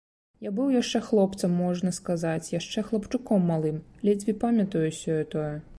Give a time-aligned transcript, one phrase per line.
[0.45, 3.77] Я быў яшчэ хлопцам, можна сказаць, яшчэ хлапчуком малым,
[4.09, 5.53] ледзьве памятаю сёе-тое.